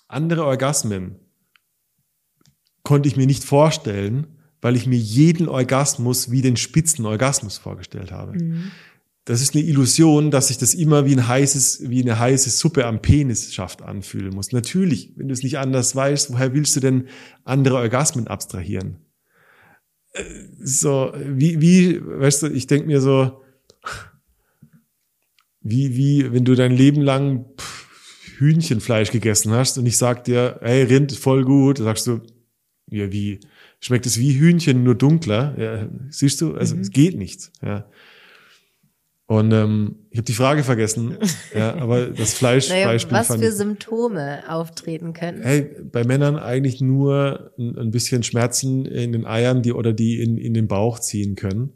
[0.06, 1.16] Andere Orgasmen
[2.82, 4.26] konnte ich mir nicht vorstellen,
[4.60, 8.32] weil ich mir jeden Orgasmus wie den Spitzenorgasmus vorgestellt habe.
[8.32, 8.70] Mhm.
[9.26, 12.84] Das ist eine Illusion, dass sich das immer wie ein heißes, wie eine heiße Suppe
[12.84, 14.52] am Penis schafft anfühlen muss.
[14.52, 17.08] Natürlich, wenn du es nicht anders weißt, woher willst du denn
[17.42, 18.98] andere Orgasmen abstrahieren?
[20.12, 20.24] Äh,
[20.62, 23.40] so, wie, wie, weißt du, ich denke mir so,
[25.62, 27.46] wie, wie, wenn du dein Leben lang
[28.36, 32.20] Hühnchenfleisch gegessen hast und ich sag dir, hey, Rind, voll gut, sagst du,
[32.90, 33.40] ja, wie,
[33.80, 35.54] schmeckt es wie Hühnchen, nur dunkler.
[35.58, 36.82] Ja, siehst du, also mhm.
[36.82, 37.50] es geht nicht.
[37.62, 37.88] Ja.
[39.26, 41.16] Und ähm, ich habe die Frage vergessen,
[41.54, 45.42] ja, aber das Fleisch naja, Beispiel was für Symptome auftreten können.
[45.42, 50.20] Hey, bei Männern eigentlich nur ein, ein, bisschen Schmerzen in den Eiern, die oder die
[50.20, 51.72] in, in den Bauch ziehen können.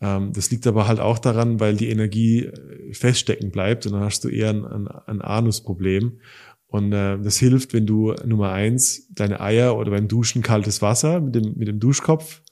[0.00, 4.02] Ähm, das liegt aber halt auch daran, weil die Energie äh, feststecken bleibt und dann
[4.02, 6.20] hast du eher ein, ein, ein Anusproblem.
[6.68, 11.20] Und äh, das hilft, wenn du Nummer eins deine Eier oder beim Duschen kaltes Wasser
[11.20, 12.42] mit dem, mit dem Duschkopf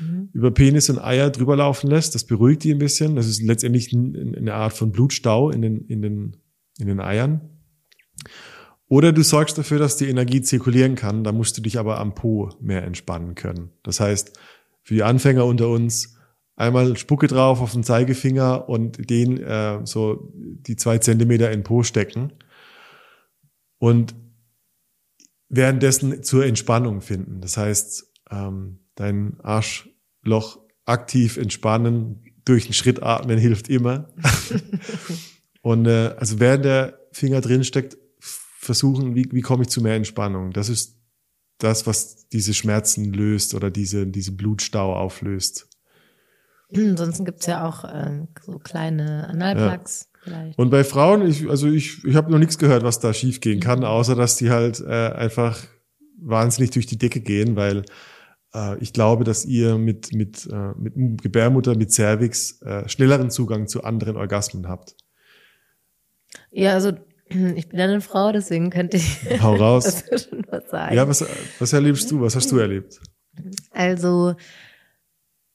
[0.00, 0.28] mhm.
[0.32, 2.14] über Penis und Eier drüber laufen lässt.
[2.14, 3.16] Das beruhigt die ein bisschen.
[3.16, 6.36] Das ist letztendlich eine Art von Blutstau in den, in den,
[6.78, 7.40] in den Eiern.
[8.88, 11.24] Oder du sorgst dafür, dass die Energie zirkulieren kann.
[11.24, 13.70] Da musst du dich aber am Po mehr entspannen können.
[13.82, 14.38] Das heißt,
[14.82, 16.16] für die Anfänger unter uns,
[16.56, 21.64] einmal Spucke drauf auf den Zeigefinger und den äh, so die zwei Zentimeter in den
[21.64, 22.32] Po stecken
[23.78, 24.14] und
[25.48, 27.40] währenddessen zur Entspannung finden.
[27.40, 34.08] Das heißt, ähm, dein Arschloch aktiv entspannen, durch den Schritt atmen hilft immer.
[35.62, 39.94] und äh, also während der Finger drin steckt, versuchen, wie, wie komme ich zu mehr
[39.94, 40.52] Entspannung?
[40.52, 40.98] Das ist
[41.58, 45.68] das, was diese Schmerzen löst oder diese, diese Blutstau auflöst.
[46.74, 50.02] Ansonsten gibt's ja auch äh, so kleine Analplugs.
[50.02, 50.58] Ja vielleicht.
[50.58, 53.84] Und bei Frauen, ich, also ich, ich habe noch nichts gehört, was da schiefgehen kann,
[53.84, 55.58] außer dass die halt äh, einfach
[56.18, 57.84] wahnsinnig durch die Decke gehen, weil
[58.80, 63.84] ich glaube, dass ihr mit, mit, äh, mit Gebärmutter, mit Cervix äh, schnelleren Zugang zu
[63.84, 64.94] anderen Orgasmen habt.
[66.50, 66.92] Ja, also
[67.28, 70.04] ich bin eine Frau, deswegen könnte ich Hau raus.
[70.10, 70.94] das schon was sagen.
[70.94, 71.24] Ja, was,
[71.58, 72.20] was erlebst du?
[72.20, 73.00] Was hast du erlebt?
[73.70, 74.34] Also,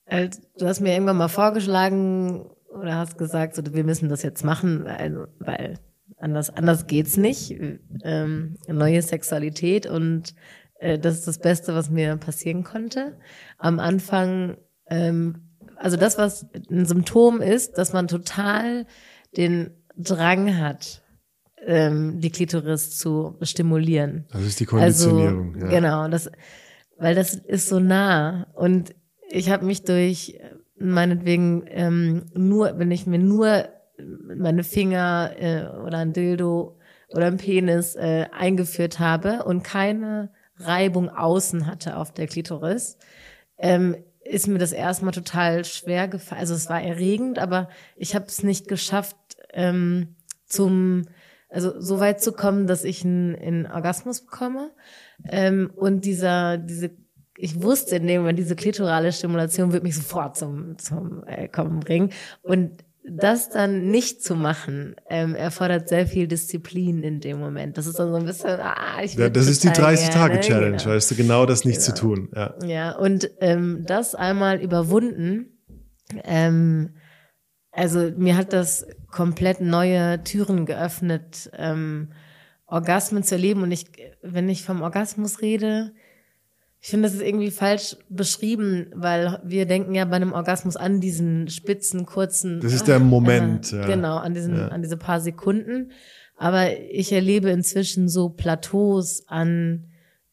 [0.06, 4.44] als, du hast mir irgendwann mal vorgeschlagen oder hast gesagt, so, wir müssen das jetzt
[4.44, 5.80] machen, also, weil
[6.18, 7.56] anders, anders geht's nicht.
[8.04, 10.34] Ähm, neue Sexualität und
[10.80, 13.18] äh, das ist das Beste, was mir passieren konnte.
[13.58, 18.86] Am Anfang, ähm, also das, was ein Symptom ist, dass man total
[19.36, 21.04] den Drang hat,
[21.66, 24.26] ähm, die Klitoris zu stimulieren.
[24.32, 25.56] Das ist die Konditionierung.
[25.56, 25.72] Also, ja.
[25.72, 26.32] Genau, das,
[26.98, 28.48] weil das ist so nah.
[28.54, 28.96] Und
[29.30, 30.40] ich habe mich durch
[30.80, 33.66] meinetwegen ähm, nur, wenn ich mir nur
[34.36, 36.78] meine Finger äh, oder ein Dildo
[37.10, 42.98] oder ein Penis äh, eingeführt habe und keine Reibung außen hatte auf der Klitoris,
[43.58, 46.41] ähm, ist mir das erstmal total schwer gefallen.
[46.41, 49.15] Also es war erregend, aber ich habe es nicht geschafft,
[49.54, 50.15] ähm,
[50.46, 51.06] zum
[51.50, 54.72] also so weit zu kommen, dass ich einen, einen Orgasmus bekomme.
[55.30, 56.91] Ähm, und dieser, diese,
[57.38, 61.80] ich wusste in dem Moment, diese klitorale Stimulation wird mich sofort zum, zum äh, Kommen
[61.80, 62.12] bringen.
[62.41, 67.78] Und das dann nicht zu machen, ähm, erfordert sehr viel Disziplin in dem Moment.
[67.78, 70.78] Das ist dann so ein bisschen, ah, ich Ja, das ist die total 30-Tage-Challenge, gerne,
[70.78, 70.96] genau.
[70.96, 72.02] weißt du, genau das nicht zu Genau.
[72.02, 72.30] tun.
[72.36, 72.56] Ja.
[72.65, 75.58] Ja, und ähm, das einmal überwunden,
[76.24, 76.96] ähm,
[77.72, 82.10] also mir hat das komplett neue Türen geöffnet, ähm,
[82.65, 83.63] Orgasmen zu erleben.
[83.63, 83.86] Und ich,
[84.22, 85.93] wenn ich vom Orgasmus rede,
[86.80, 91.02] ich finde, das ist irgendwie falsch beschrieben, weil wir denken ja bei einem Orgasmus an
[91.02, 92.60] diesen spitzen, kurzen.
[92.60, 93.88] Das ist der Moment, Äh, ja.
[93.88, 94.68] Genau, an diesen, Ja.
[94.68, 95.92] an diese paar Sekunden.
[96.38, 99.86] Aber ich erlebe inzwischen so Plateaus an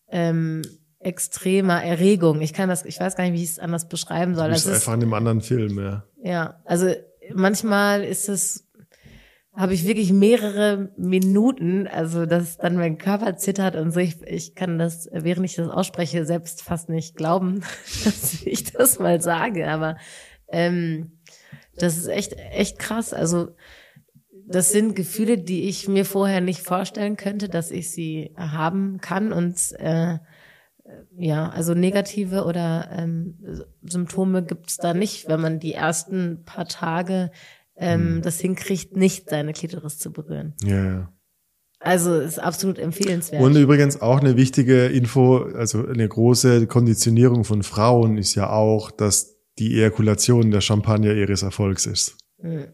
[0.09, 0.63] ähm,
[1.01, 2.41] extremer Erregung.
[2.43, 4.49] Ich kann das, ich weiß gar nicht, wie ich es anders beschreiben soll.
[4.49, 6.05] Du bist Das ist, einfach in einem anderen Film, ja.
[6.23, 6.89] ja, also
[7.35, 8.64] manchmal ist es,
[9.55, 14.01] habe ich wirklich mehrere Minuten, also dass dann mein Körper zittert und so.
[14.01, 17.61] Ich, ich kann das, während ich das ausspreche, selbst fast nicht glauben,
[18.05, 19.69] dass ich das mal sage.
[19.69, 19.97] Aber
[20.49, 21.13] ähm,
[21.77, 23.15] das ist echt, echt krass.
[23.15, 23.55] Also
[24.47, 29.33] das sind Gefühle, die ich mir vorher nicht vorstellen könnte, dass ich sie haben kann
[29.33, 30.19] und äh,
[31.17, 33.39] ja, also negative oder ähm,
[33.83, 37.31] Symptome gibt's da nicht, wenn man die ersten paar Tage
[37.77, 40.55] ähm, das hinkriegt, nicht seine Klitoris zu berühren.
[40.63, 41.13] Ja, ja.
[41.81, 43.43] Also ist absolut empfehlenswert.
[43.43, 48.91] Und übrigens auch eine wichtige Info, also eine große Konditionierung von Frauen ist ja auch,
[48.91, 52.17] dass die Ejakulation der Champagner ihres Erfolgs ist.
[52.41, 52.69] Mhm.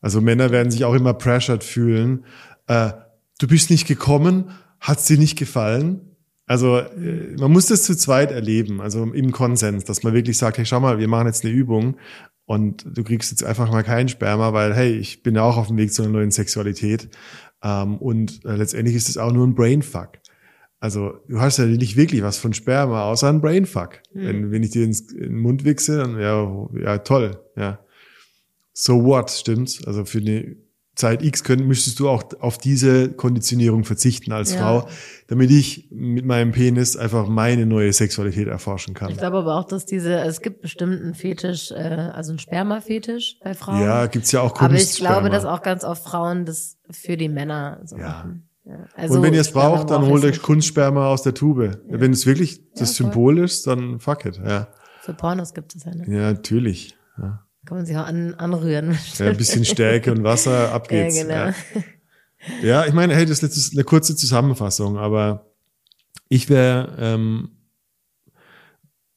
[0.00, 2.24] Also Männer werden sich auch immer pressured fühlen.
[2.66, 2.90] Äh,
[3.38, 6.16] du bist nicht gekommen, hat's dir nicht gefallen?
[6.46, 10.58] Also äh, man muss das zu zweit erleben, also im Konsens, dass man wirklich sagt,
[10.58, 11.96] hey, schau mal, wir machen jetzt eine Übung
[12.46, 15.68] und du kriegst jetzt einfach mal keinen Sperma, weil hey, ich bin ja auch auf
[15.68, 17.08] dem Weg zu einer neuen Sexualität
[17.62, 20.18] ähm, und äh, letztendlich ist es auch nur ein Brainfuck.
[20.80, 24.02] Also du hast ja nicht wirklich was von Sperma, außer ein Brainfuck.
[24.12, 27.78] Wenn, wenn ich dir ins, in den Mund wichse, dann ja, ja toll, ja.
[28.72, 29.86] So what, stimmt's?
[29.86, 30.56] Also für eine
[30.94, 34.60] Zeit X können, müsstest du auch auf diese Konditionierung verzichten als Ja.
[34.60, 34.88] Frau,
[35.26, 39.10] damit ich mit meinem Penis einfach meine neue Sexualität erforschen kann.
[39.10, 43.38] ich glaube aber auch, dass diese, es gibt bestimmt einen Fetisch, äh, also einen Spermafetisch
[43.42, 43.80] bei Frauen.
[43.80, 47.28] Ja, gibt's ja auch aber ich glaube, dass auch ganz oft Frauen das für die
[47.30, 48.08] Männer so Ja.
[48.08, 48.48] machen.
[48.64, 48.86] Ja.
[48.94, 50.42] Also, Und wenn ihr es braucht, dann holt euch nicht.
[50.42, 51.80] Kunstsperma aus der Tube.
[51.88, 52.94] Wenn es wirklich das.
[52.94, 54.40] Symbol ist, dann fuck it.
[54.44, 54.68] Ja,
[55.00, 56.04] Für Pornos gibt es ja, ne?
[56.06, 56.96] ja natürlich.
[57.18, 57.44] Ja.
[57.64, 58.98] Kann man sich auch an, anrühren.
[59.18, 61.20] Ja, ein bisschen Stärke und Wasser, ab Ja, geht's.
[61.20, 61.34] genau.
[61.34, 61.54] Ja,
[62.62, 65.52] ja ich meine, hey, das ist eine kurze Zusammenfassung, aber
[66.28, 67.50] ich wäre, ähm,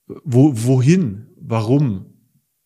[0.07, 2.15] wo, wohin, warum,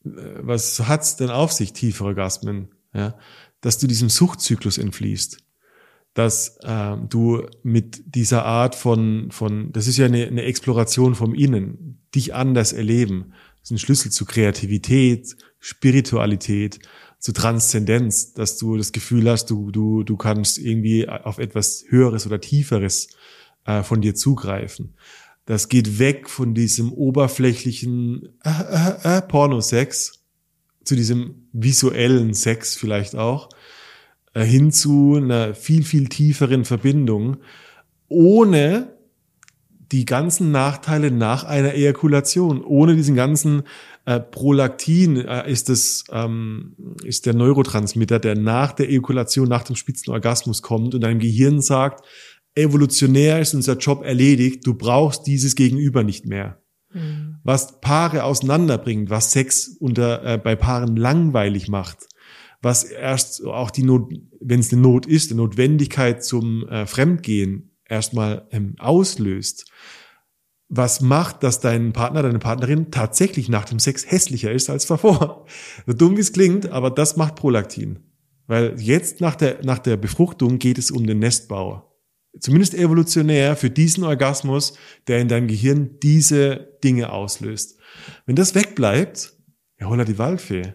[0.05, 0.09] Äh,
[0.41, 3.17] was hat's denn auf sich, tiefere Orgasmen, ja,
[3.61, 5.37] dass du diesem Suchtzyklus entfließt,
[6.13, 11.33] dass ähm, du mit dieser Art von, von, das ist ja eine, eine Exploration vom
[11.35, 13.33] Innen, dich anders erleben,
[13.69, 16.79] ist ein Schlüssel zu Kreativität, Spiritualität,
[17.19, 22.25] zu Transzendenz, dass du das Gefühl hast, du, du, du kannst irgendwie auf etwas Höheres
[22.25, 23.09] oder Tieferes
[23.65, 24.95] äh, von dir zugreifen.
[25.45, 30.23] Das geht weg von diesem oberflächlichen äh, äh, äh, Pornosex
[30.83, 33.49] zu diesem visuellen Sex vielleicht auch,
[34.33, 37.37] äh, hin zu einer viel, viel tieferen Verbindung,
[38.07, 38.97] ohne
[39.91, 43.63] die ganzen Nachteile nach einer Ejakulation, ohne diesen ganzen
[44.09, 49.75] Äh, Prolaktin äh, ist das ähm, ist der Neurotransmitter, der nach der Ejakulation, nach dem
[49.75, 52.03] Spitzenorgasmus kommt und deinem Gehirn sagt,
[52.55, 56.59] evolutionär ist unser Job erledigt, du brauchst dieses Gegenüber nicht mehr.
[56.91, 57.35] Mhm.
[57.43, 62.07] Was Paare auseinanderbringt, was Sex unter äh, bei Paaren langweilig macht,
[62.63, 67.68] was erst auch die Not, wenn es eine Not ist, eine Notwendigkeit zum äh, Fremdgehen
[67.89, 69.65] erstmal ähm, auslöst,
[70.69, 75.45] was macht, dass dein Partner, deine Partnerin tatsächlich nach dem Sex hässlicher ist als davor.
[75.87, 77.99] So dumm wie es klingt, aber das macht Prolaktin.
[78.45, 81.85] Weil jetzt nach der, nach der Befruchtung geht es um den Nestbau.
[82.39, 84.73] Zumindest evolutionär für diesen Orgasmus,
[85.07, 87.79] der in deinem Gehirn diese Dinge auslöst.
[88.27, 89.33] Wenn das wegbleibt,
[89.79, 90.73] ja, holla die Waldfee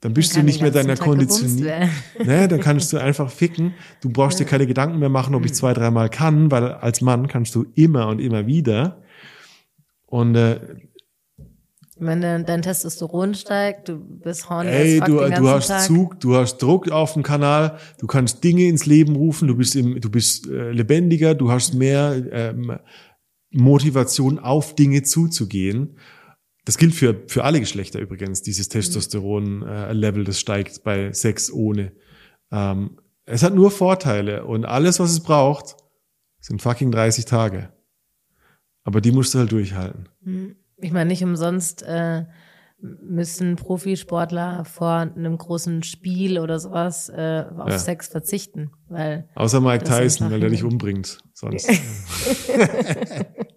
[0.00, 1.66] dann bist du nicht mehr deiner Kondition.
[2.24, 3.74] Ne, dann kannst du einfach ficken.
[4.00, 7.28] Du brauchst dir keine Gedanken mehr machen, ob ich zwei, dreimal kann, weil als Mann
[7.28, 9.02] kannst du immer und immer wieder.
[10.06, 10.60] Und äh,
[12.00, 15.82] wenn dein Testosteron steigt, du bist horny Ey, du, du hast Tag.
[15.82, 19.76] Zug, du hast Druck auf dem Kanal, du kannst Dinge ins Leben rufen, du bist
[19.76, 22.78] im, du bist äh, lebendiger, du hast mehr ähm,
[23.50, 25.96] Motivation auf Dinge zuzugehen.
[26.64, 28.72] Das gilt für, für alle Geschlechter übrigens, dieses mhm.
[28.72, 31.92] Testosteron-Level, das steigt bei Sex ohne.
[32.52, 35.76] Ähm, es hat nur Vorteile und alles, was es braucht,
[36.40, 37.72] sind fucking 30 Tage.
[38.82, 40.08] Aber die musst du halt durchhalten.
[40.22, 40.56] Mhm.
[40.78, 42.24] Ich meine, nicht umsonst äh,
[42.80, 47.78] müssen Profisportler vor einem großen Spiel oder sowas äh, auf ja.
[47.78, 48.70] Sex verzichten.
[48.88, 51.18] Weil Außer Mike Tyson, weil der dich umbringt.
[51.34, 51.68] Sonst.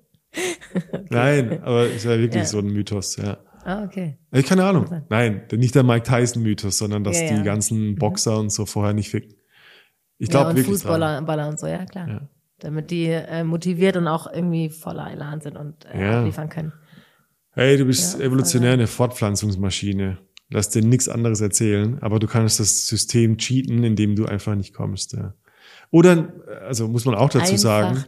[1.14, 2.46] Nein, aber ist ja wirklich ja.
[2.46, 3.38] so ein Mythos, ja.
[3.66, 4.18] Ah, okay.
[4.32, 4.86] Ich keine Ahnung.
[5.10, 7.96] Nein, nicht der Mike Tyson-Mythos, sondern dass ja, die ganzen mhm.
[7.96, 8.40] Boxer mhm.
[8.40, 9.36] und so vorher nicht ficken.
[10.18, 10.76] Ich glaube ja, wirklich.
[10.76, 12.30] Fußballer Baller und so, ja klar.
[12.60, 16.74] Damit die äh, motiviert und auch irgendwie voller Elan sind und äh, liefern können.
[17.52, 20.18] Hey, du bist evolutionär eine Fortpflanzungsmaschine.
[20.50, 24.74] Lass dir nichts anderes erzählen, aber du kannst das System cheaten, indem du einfach nicht
[24.74, 25.14] kommst.
[25.14, 25.34] Ja.
[25.92, 26.34] Oder,
[26.66, 28.04] also muss man auch dazu einfach sagen,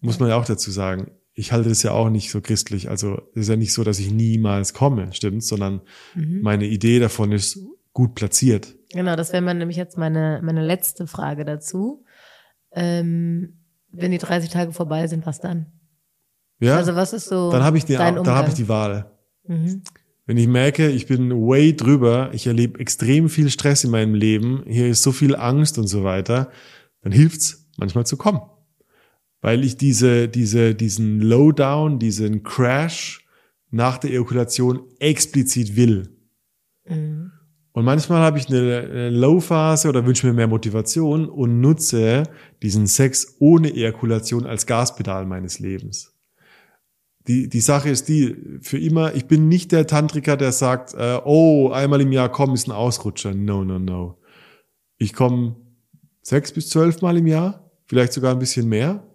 [0.00, 2.90] muss man ja auch dazu sagen, ich halte das ja auch nicht so christlich.
[2.90, 5.80] Also es ist ja nicht so, dass ich niemals komme, stimmt, sondern
[6.14, 6.42] mhm.
[6.42, 7.58] meine Idee davon ist
[7.94, 8.76] gut platziert.
[8.92, 12.04] Genau, das wäre nämlich jetzt meine, meine letzte Frage dazu.
[12.72, 13.58] Ähm,
[13.90, 15.66] wenn die 30 Tage vorbei sind, was dann?
[16.60, 16.76] Ja.
[16.76, 17.50] Also was ist so?
[17.50, 19.10] Dann habe ich, den, dann hab ich die Wahl.
[19.46, 19.82] Mhm.
[20.26, 24.62] Wenn ich merke, ich bin way drüber, ich erlebe extrem viel Stress in meinem Leben,
[24.66, 26.50] hier ist so viel Angst und so weiter,
[27.02, 28.42] dann hilft's manchmal zu kommen
[29.40, 33.26] weil ich diese, diese, diesen Lowdown, diesen Crash
[33.70, 36.16] nach der Ejakulation explizit will.
[36.88, 37.32] Mhm.
[37.72, 42.24] Und manchmal habe ich eine Low-Phase oder wünsche mir mehr Motivation und nutze
[42.62, 46.12] diesen Sex ohne Ejakulation als Gaspedal meines Lebens.
[47.28, 51.20] Die, die Sache ist die, für immer, ich bin nicht der Tantriker, der sagt, äh,
[51.24, 53.34] oh, einmal im Jahr kommen ist ein Ausrutscher.
[53.34, 54.18] No, no, no.
[54.98, 55.54] Ich komme
[56.22, 59.06] sechs bis zwölf Mal im Jahr, vielleicht sogar ein bisschen mehr.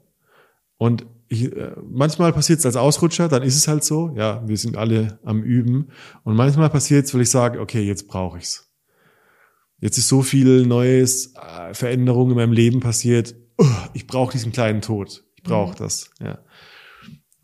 [0.86, 4.14] Und ich, äh, manchmal passiert es als Ausrutscher, dann ist es halt so.
[4.16, 5.90] Ja, wir sind alle am Üben.
[6.24, 8.72] Und manchmal passiert es, weil ich sage, okay, jetzt brauche ich's.
[9.80, 13.36] Jetzt ist so viel Neues, äh, Veränderung in meinem Leben passiert.
[13.60, 15.24] Uh, ich brauche diesen kleinen Tod.
[15.36, 15.78] Ich brauche mhm.
[15.78, 16.12] das.
[16.22, 16.40] Ja.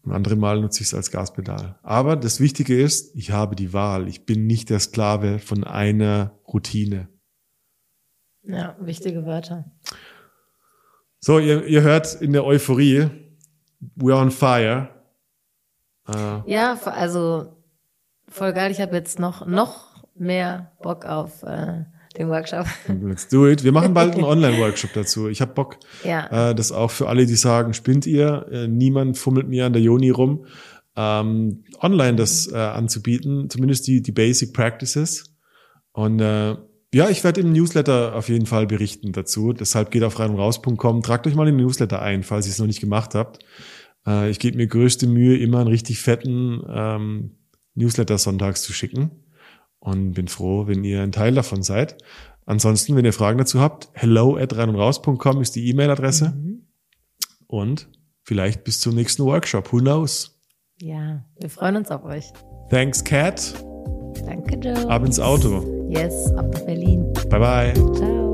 [0.03, 1.79] Und andere Mal nutze ich es als Gaspedal.
[1.83, 4.07] Aber das Wichtige ist, ich habe die Wahl.
[4.07, 7.09] Ich bin nicht der Sklave von einer Routine.
[8.43, 9.71] Ja, wichtige Wörter.
[11.19, 13.09] So, ihr, ihr hört in der Euphorie,
[13.95, 14.89] we're on fire.
[16.07, 17.55] Äh, ja, also
[18.27, 18.71] voll geil.
[18.71, 21.85] Ich habe jetzt noch, noch mehr Bock auf äh,
[22.17, 22.65] den Workshop.
[23.01, 23.63] Let's do it.
[23.63, 25.29] Wir machen bald einen Online-Workshop dazu.
[25.29, 26.49] Ich habe Bock, ja.
[26.49, 29.81] äh, das auch für alle, die sagen, spinnt ihr, äh, niemand fummelt mir an der
[29.81, 30.45] Joni rum,
[30.95, 35.33] ähm, online das äh, anzubieten, zumindest die, die Basic Practices.
[35.93, 36.55] Und äh,
[36.93, 39.53] ja, ich werde im Newsletter auf jeden Fall berichten dazu.
[39.53, 42.67] Deshalb geht auf reinundraus.com, tragt euch mal in den Newsletter ein, falls ihr es noch
[42.67, 43.39] nicht gemacht habt.
[44.05, 47.31] Äh, ich gebe mir größte Mühe, immer einen richtig fetten ähm,
[47.75, 49.11] Newsletter sonntags zu schicken.
[49.79, 51.97] Und bin froh, wenn ihr ein Teil davon seid.
[52.45, 56.33] Ansonsten, wenn ihr Fragen dazu habt, hello at reinundraus.com ist die E-Mail-Adresse.
[56.35, 56.67] Mhm.
[57.47, 57.89] Und
[58.21, 59.71] vielleicht bis zum nächsten Workshop.
[59.71, 60.39] Who knows?
[60.79, 62.25] Ja, wir freuen uns auf euch.
[62.69, 63.53] Thanks, Cat.
[64.25, 64.89] Danke, Joe.
[64.89, 65.80] Ab ins Auto.
[65.91, 67.11] Yes, ab nach Berlin.
[67.27, 67.73] Bye, bye.
[67.99, 68.30] Ciao.